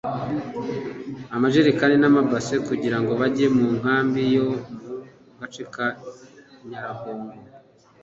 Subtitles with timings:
[1.35, 4.53] amajerekani n’amabase kugira ngo bajye mu nkambi yo mu
[5.39, 5.87] gace ka
[6.69, 7.35] Nyaragongo